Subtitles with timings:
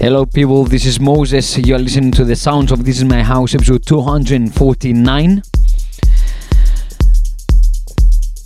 [0.00, 0.62] Hello, people.
[0.62, 1.58] This is Moses.
[1.58, 5.42] You're listening to the sounds of This Is My House, episode 249.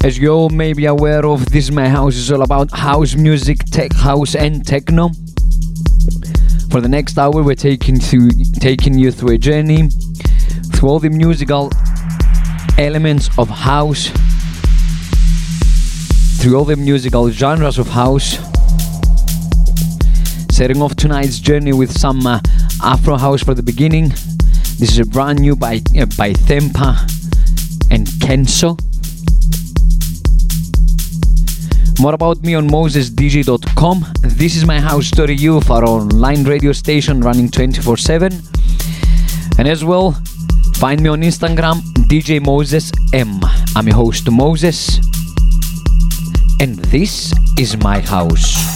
[0.02, 3.16] As you all may be aware of, This Is My House is all about house
[3.16, 5.10] music, tech house, and techno.
[6.70, 9.90] For the next hour, we're taking through, taking you through a journey
[10.72, 11.70] through all the musical
[12.78, 14.08] elements of house,
[16.40, 18.38] through all the musical genres of house
[20.52, 22.38] Setting off tonight's journey with some uh,
[22.84, 24.10] Afro House for the beginning.
[24.78, 27.00] This is a brand new by, uh, by Thempa
[27.90, 28.78] and Kenso.
[31.98, 34.04] More about me on mosesdj.com.
[34.20, 38.30] This is my house story you for our online radio station running 24 7.
[39.58, 40.12] And as well,
[40.74, 43.40] find me on Instagram, DJ Moses M.
[43.74, 44.98] I'm your host, Moses.
[46.60, 48.71] And this is my house.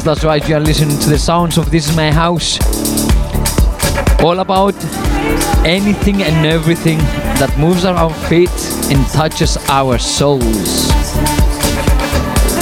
[0.00, 2.58] Yes, that's right, you are listening to the sounds of This Is My House.
[4.22, 4.74] All about
[5.62, 6.96] anything and everything
[7.36, 8.48] that moves our feet
[8.90, 10.88] and touches our souls.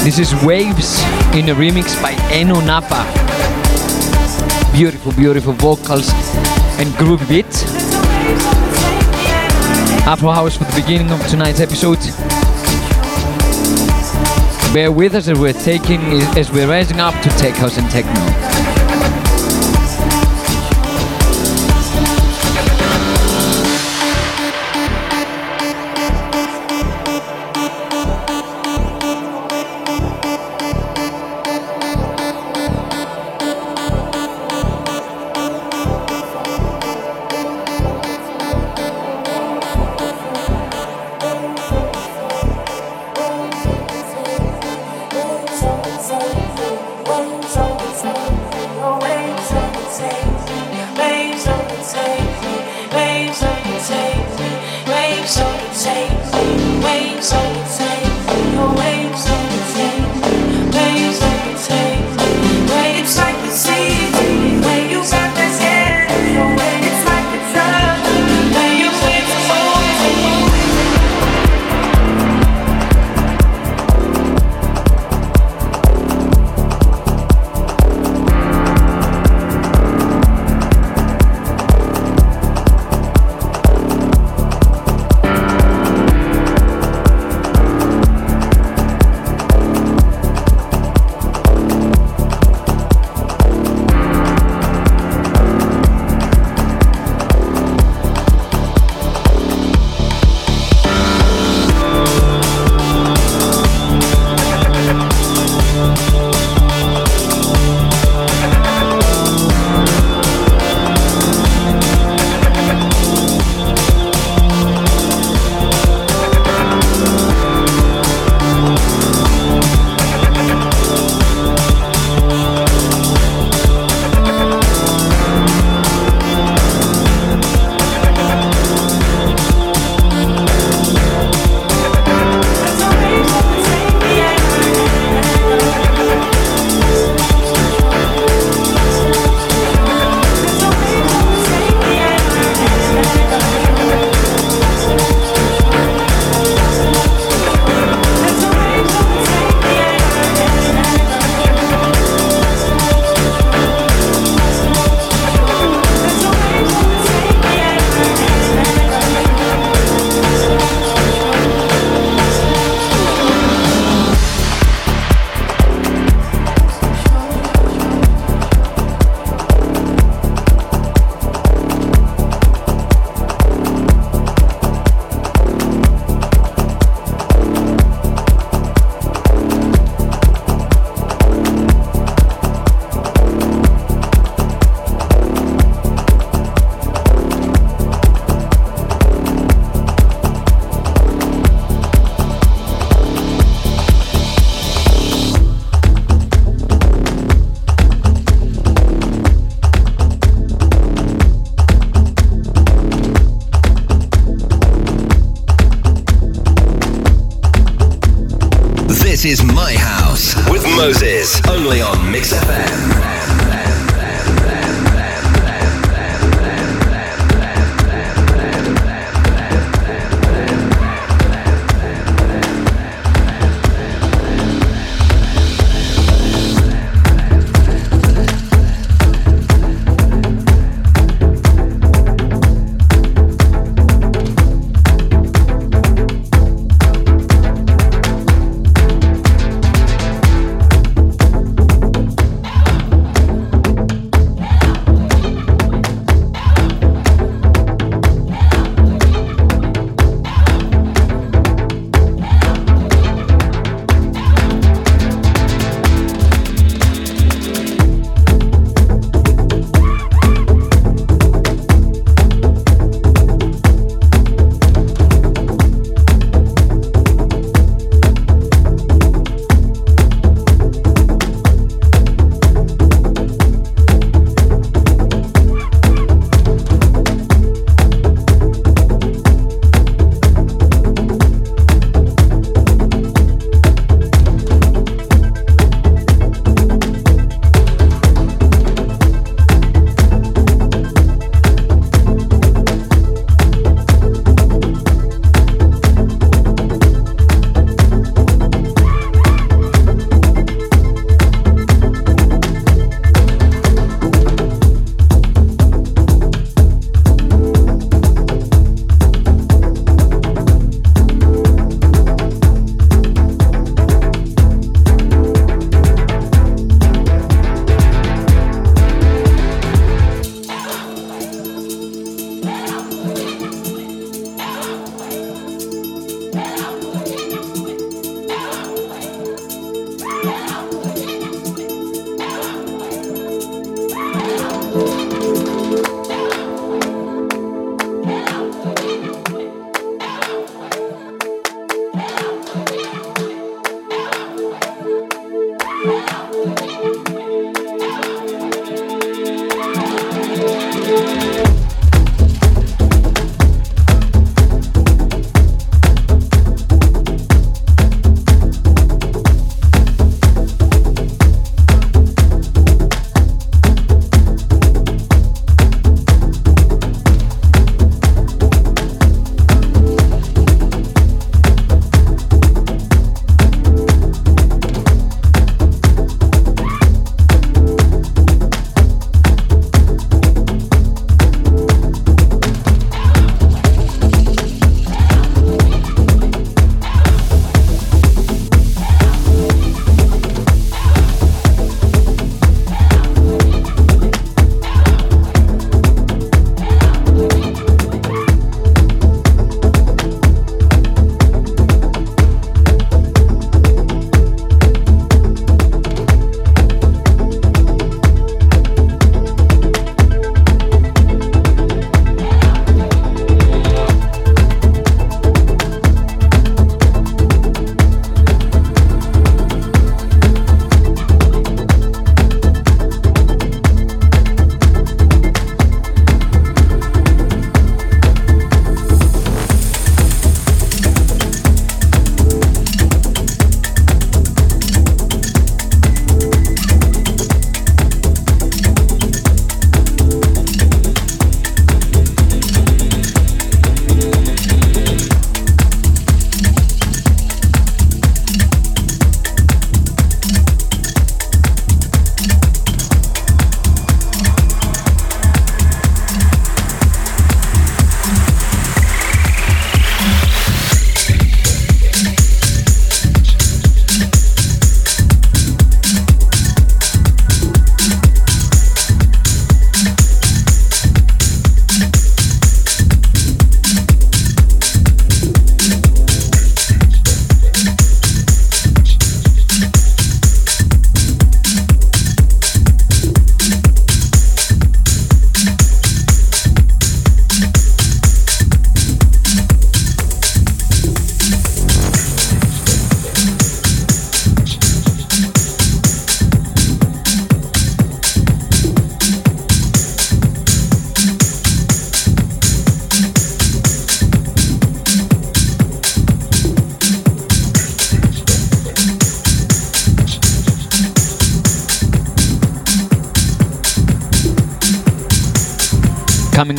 [0.02, 0.98] This is Waves
[1.32, 3.06] in a remix by Enoo Napa.
[4.72, 6.10] Beautiful, beautiful vocals
[6.80, 7.54] and groovy beat.
[10.08, 12.00] Afro House for the beginning of tonight's episode.
[14.72, 16.00] Bear with us as we're taking
[16.36, 18.47] as we're rising up to tech house and techno.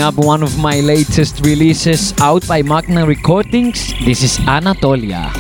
[0.10, 3.94] Up, one of my latest releases out by Magna Recordings.
[4.06, 5.32] This is Anatolia.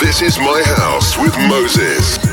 [0.00, 2.29] This is my house with Moses.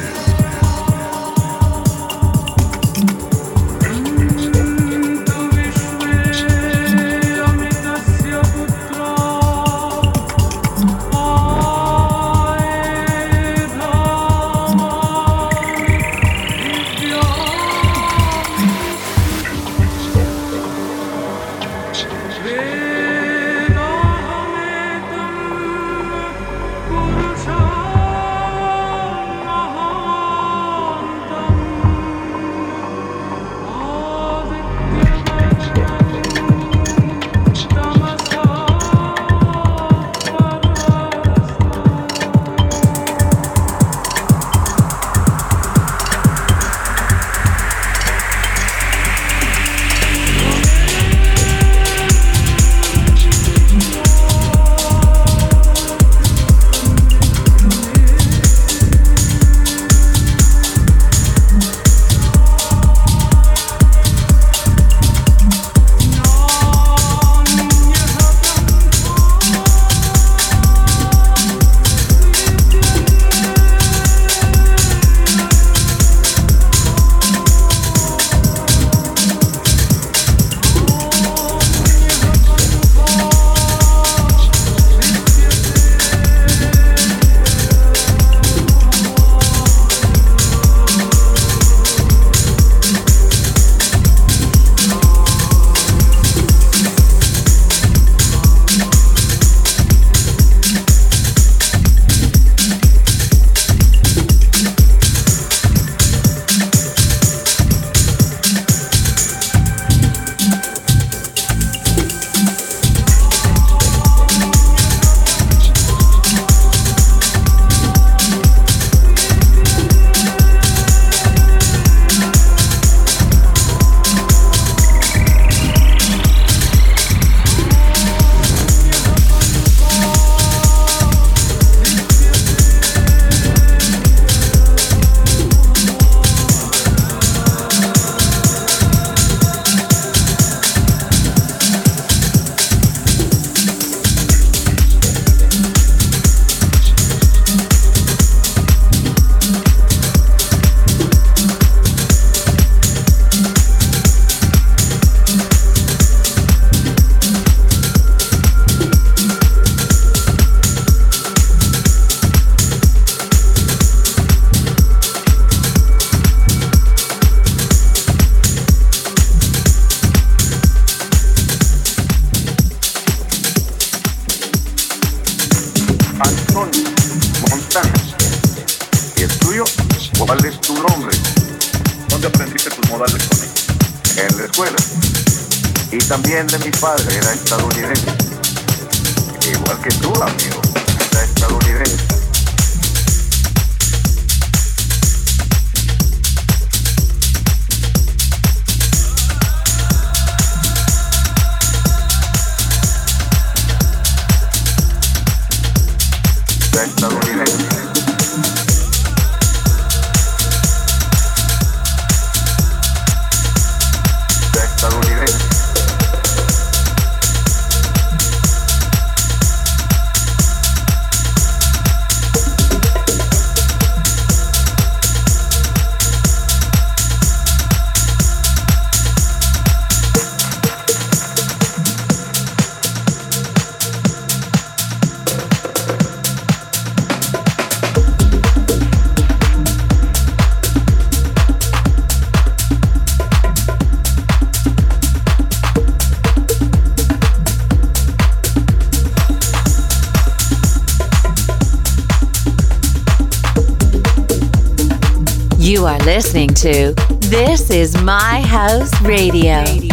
[256.57, 259.86] To This is My House Radio.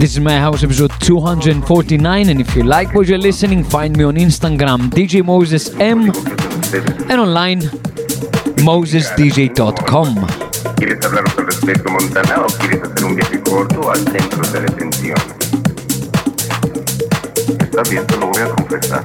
[0.00, 4.04] This is my house episode 249 and if you like what you're listening find me
[4.04, 6.08] on Instagram DJ Moses M
[7.10, 7.60] and online
[8.64, 10.26] mosesdj.com
[10.76, 15.18] ¿Quieres respecto, Montana, o quieres hacer un viaje corto al centro de detención?
[17.60, 19.04] Está bien, te lo voy a confesar.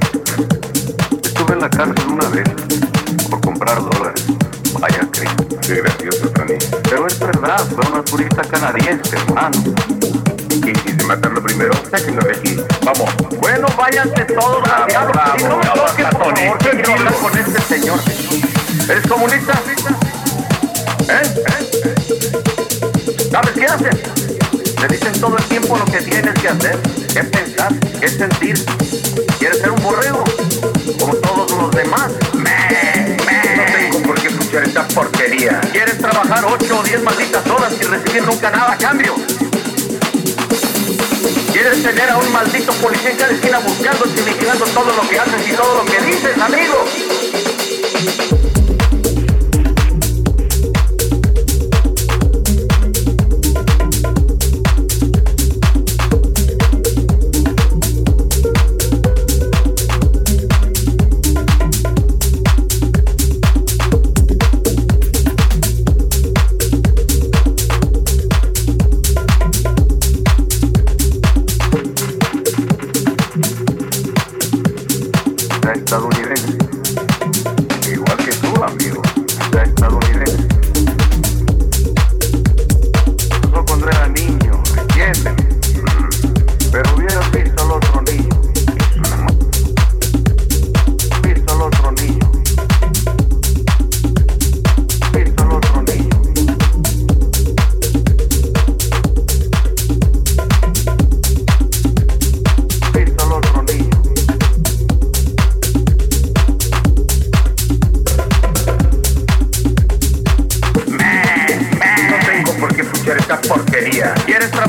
[1.26, 2.48] Estuve en la cárcel una vez
[3.30, 4.24] por comprar dólares.
[4.80, 6.56] Vaya, qué gracioso, Tony.
[6.90, 10.25] Pero es verdad, fue una turista canadiense, hermano.
[10.66, 11.74] ¿Quisiste matarlo primero?
[11.92, 12.58] Sáquenlo de aquí.
[12.84, 13.14] Vamos.
[13.40, 15.14] Bueno, váyanse todos a diablo.
[15.38, 18.00] Si no me toques, por favor, quiero hablar con este señor.
[18.90, 19.54] ¿Eres comunista?
[21.08, 21.22] ¿Eh?
[21.46, 21.86] ¿Eh?
[23.30, 23.96] ¿Sabes qué haces?
[24.76, 26.80] Te dicen todo el tiempo lo que tienes que hacer,
[27.14, 28.66] qué pensar, qué sentir.
[29.38, 30.24] ¿Quieres ser un borrego?
[31.00, 32.12] Como todos los demás.
[32.34, 33.56] Me, me.
[33.56, 35.62] No tengo por qué escuchar esta porquería.
[35.72, 39.16] ¿Quieres trabajar 8 o 10 malditas horas y recibir nunca nada a cambio?
[41.56, 45.18] ¿Quieres tener a un maldito policía en cada esquina buscándote y vigilando todo lo que
[45.18, 46.84] haces y todo lo que dices, amigo?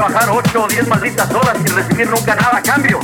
[0.07, 3.01] Trabajar 8 o 10 malditas horas sin recibir nunca nada a cambio?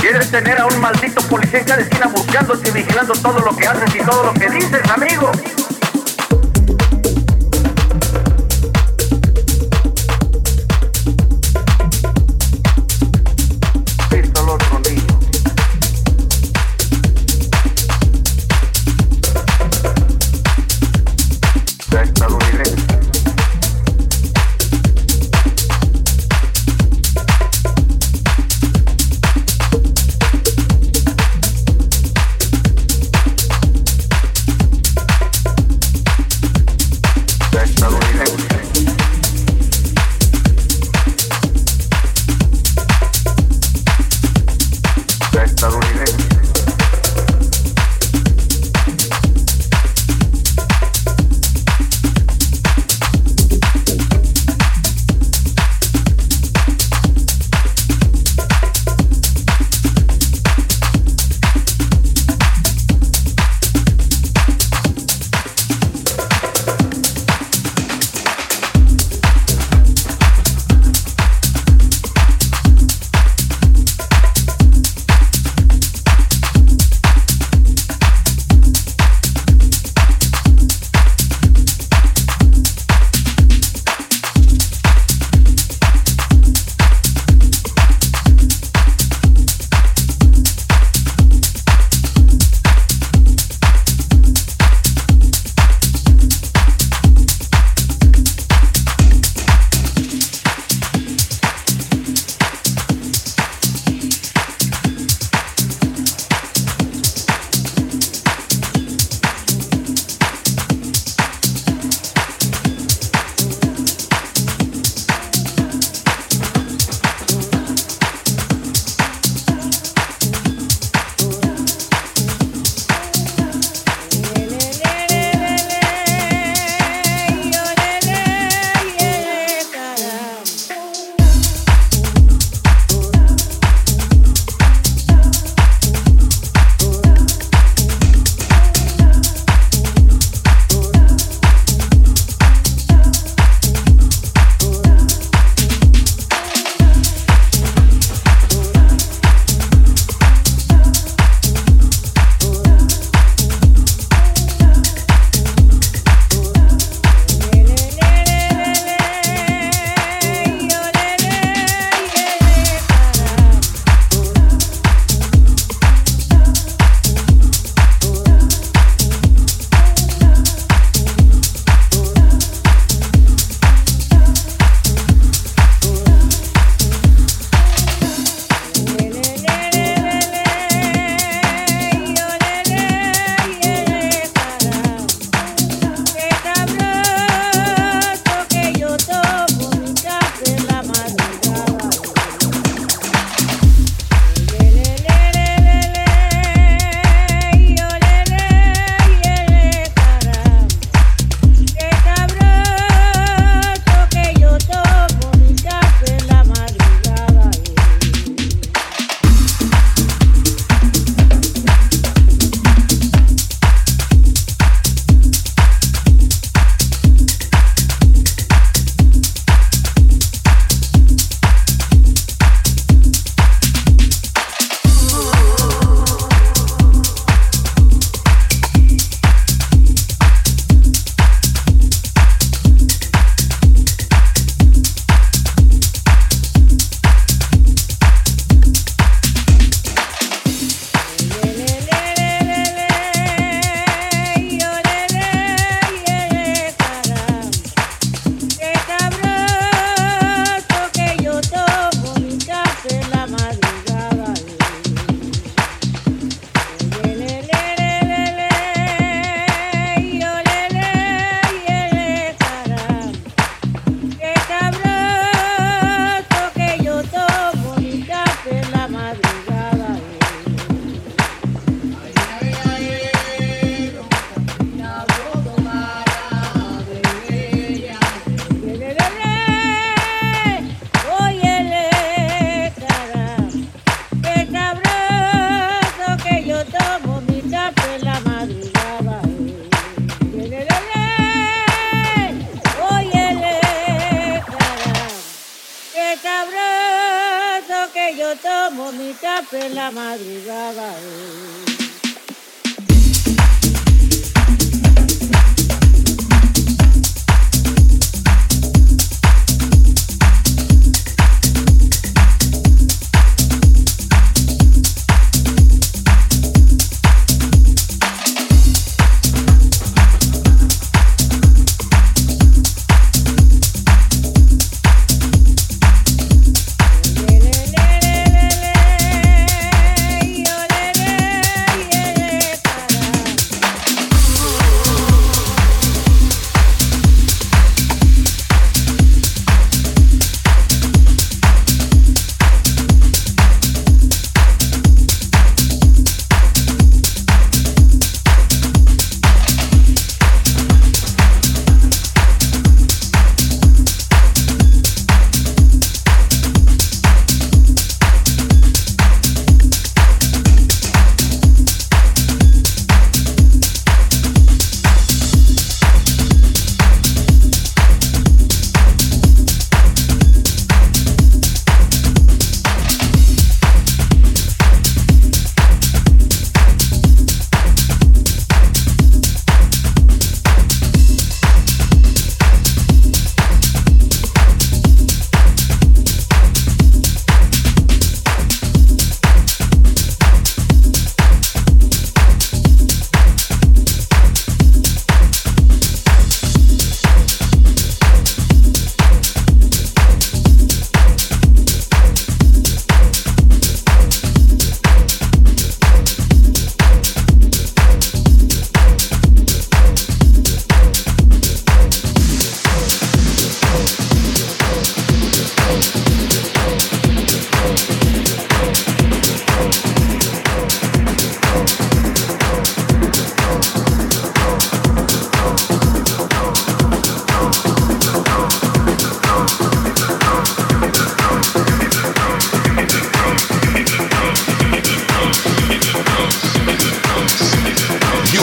[0.00, 3.66] ¿Quieres tener a un maldito policía en cada esquina buscándote y vigilando todo lo que
[3.66, 5.32] haces y todo lo que dices, amigo?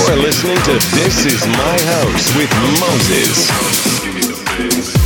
[0.07, 2.49] You're listening to This Is My House with
[2.79, 4.96] Moses.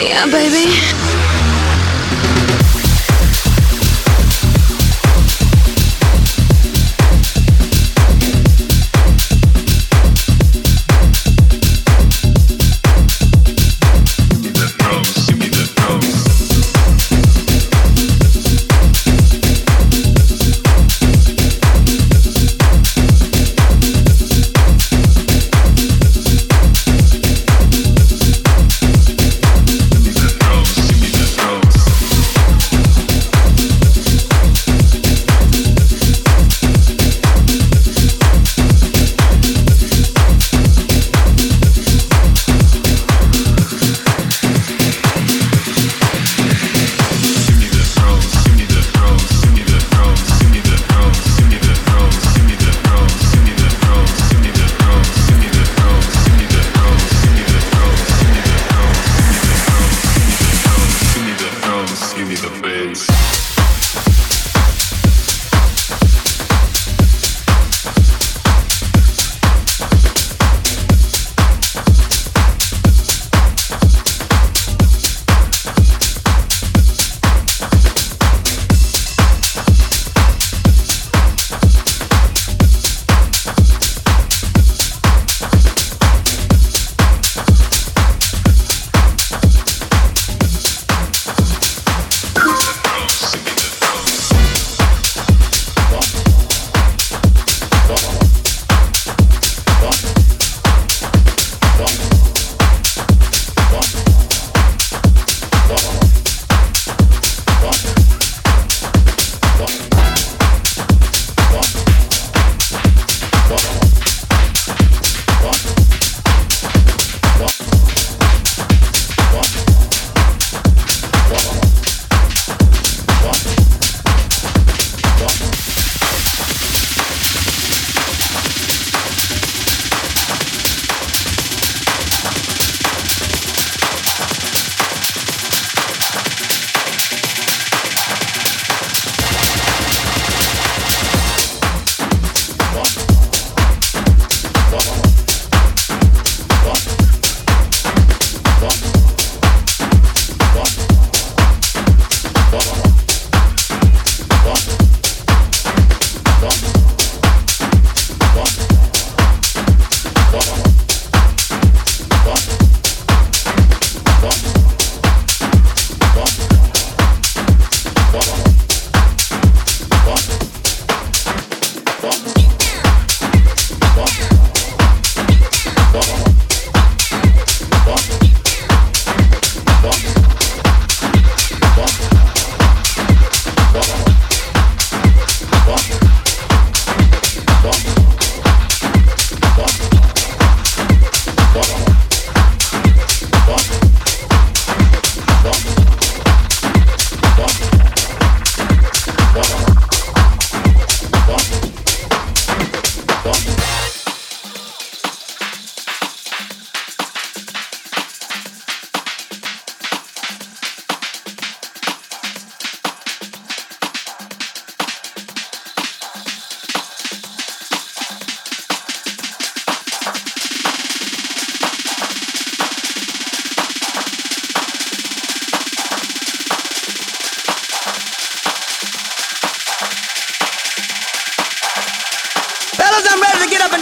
[0.00, 1.29] Yeah, baby.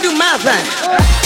[0.09, 1.18] do my thing.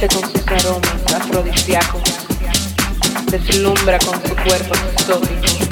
[0.00, 2.02] Seduce con sus aromas afrodisíacos,
[3.30, 5.64] deslumbra con su cuerpo exótico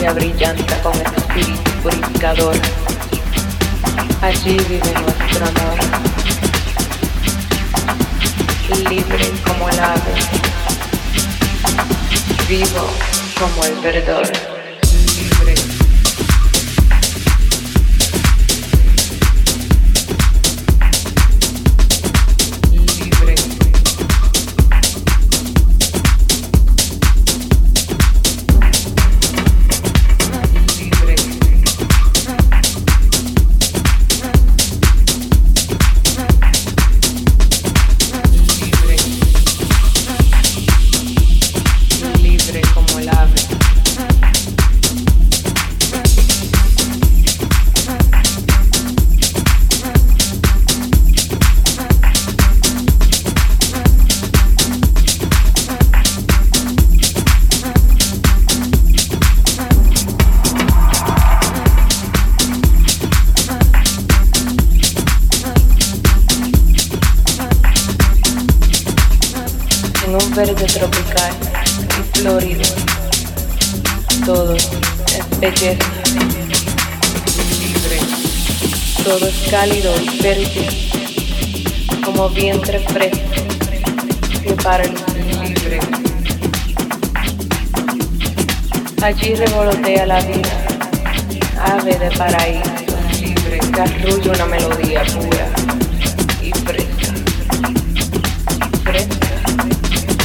[0.00, 2.54] y abrillanta con el espíritu purificador.
[4.20, 5.78] Allí vive nuestro amor,
[8.88, 10.14] libre como el ave,
[12.48, 12.86] vivo
[13.40, 14.51] como el verdor.
[70.34, 71.32] Verde tropical
[71.98, 72.62] y florido.
[74.24, 74.70] Todo es
[75.40, 75.84] belleza,
[77.60, 77.98] libre.
[79.04, 83.18] Todo es cálido y fértil, como vientre fresco.
[84.42, 84.94] Que para el
[85.42, 85.80] libre.
[89.02, 90.66] Allí revolotea la vida,
[91.60, 92.70] ave de paraíso,
[93.20, 95.71] libre, que arrulla una melodía pura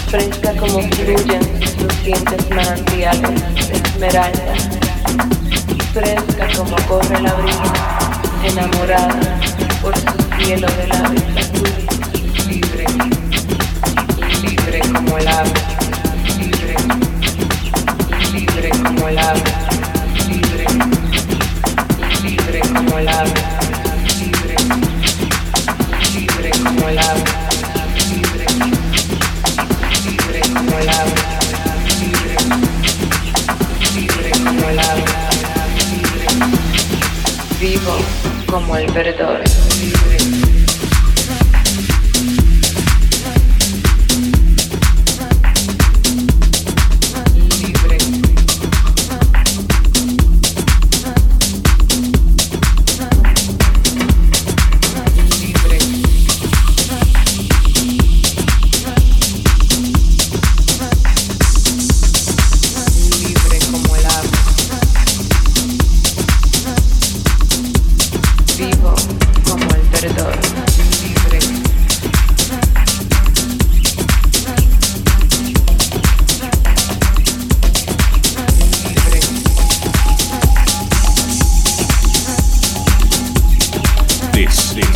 [0.07, 1.41] fresca como fluyen
[1.77, 4.53] sus dientes manantiales de esmeralda,
[5.93, 7.73] fresca como corre la brisa,
[8.43, 9.39] enamorada
[9.81, 12.85] por su cielo de labios azules, libre,
[14.41, 15.51] libre como el ave,
[16.37, 16.75] libre,
[18.31, 19.41] libre como el ave,
[20.29, 20.65] libre,
[22.23, 23.33] libre como el ave,
[24.19, 24.55] libre,
[26.13, 27.26] libre como el ave.
[38.47, 39.41] como el verdor.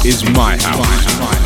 [0.03, 1.19] is my house.
[1.19, 1.40] My house.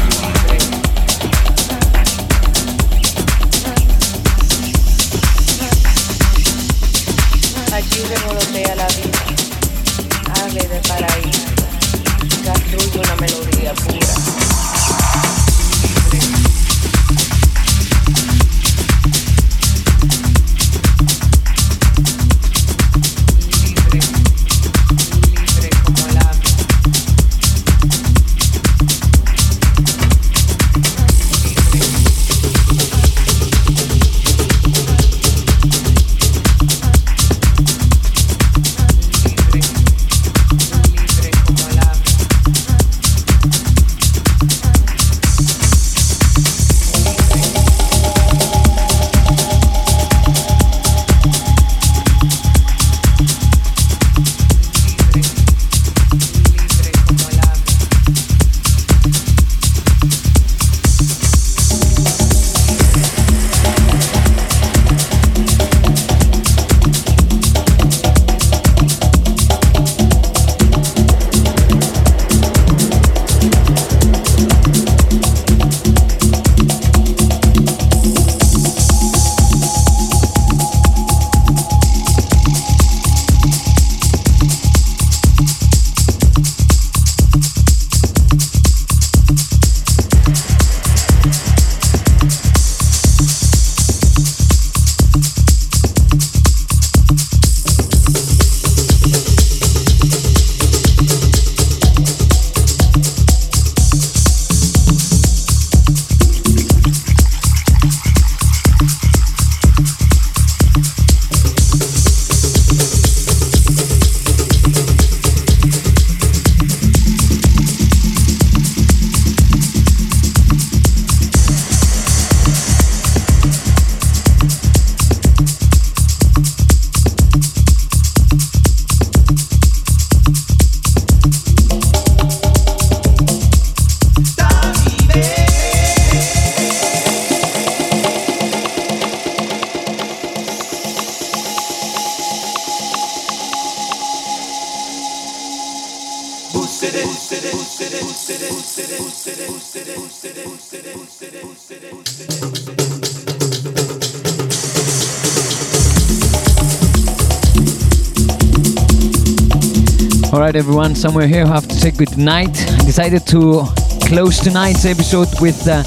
[160.55, 162.55] Right, everyone, somewhere here, I have to say good night.
[162.71, 163.65] I decided to
[164.07, 165.83] close tonight's episode with uh,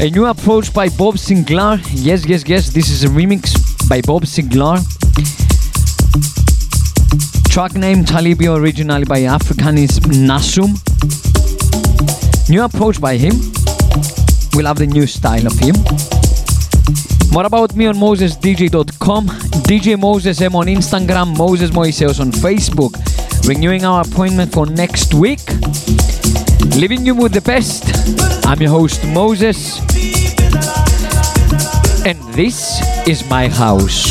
[0.00, 1.80] a new approach by Bob Sinclar.
[1.92, 3.52] Yes, yes, yes, this is a remix
[3.88, 4.78] by Bob Sinclar.
[7.50, 9.98] Track name Talibio, originally by Afrikanis
[10.28, 10.78] Nasum.
[12.48, 13.34] New approach by him.
[14.54, 15.74] We love the new style of him.
[17.32, 19.26] More about me on MosesDJ.com,
[19.66, 23.09] DJ Moses M on Instagram, Moses Moiseos on Facebook.
[23.46, 25.40] Renewing our appointment for next week.
[26.76, 27.84] Leaving you with the best.
[28.46, 29.80] I'm your host Moses.
[32.06, 34.10] And this is my house.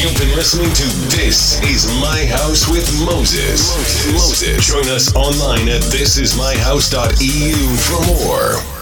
[0.00, 3.76] You've been listening to This Is My House with Moses.
[3.76, 4.12] Moses.
[4.12, 4.66] Moses.
[4.66, 8.75] Join us online at thisismyhouse.eu for more.